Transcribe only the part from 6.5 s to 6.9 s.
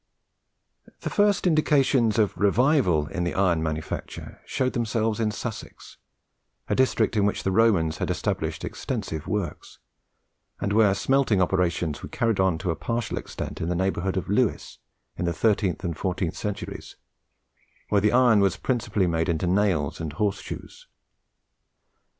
a